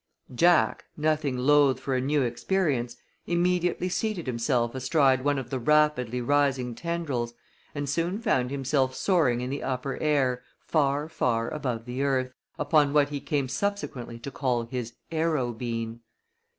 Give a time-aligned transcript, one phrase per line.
[0.33, 6.19] Jack, nothing loath for a new experience, immediately seated himself astride one of the rapidly
[6.21, 7.35] rising tendrils,
[7.75, 12.93] and soon found himself soaring in the upper air, far, far above the earth, upon
[12.93, 15.99] what he came subsequently to call his "Aero Bean."